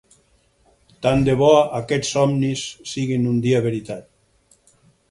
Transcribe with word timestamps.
Tant 1.07 1.21
de 1.27 1.35
bo 1.43 1.51
aquests 1.81 2.15
somnis 2.17 2.65
siguin 2.95 3.31
un 3.35 3.39
dia 3.49 3.63
veritat! 3.69 4.13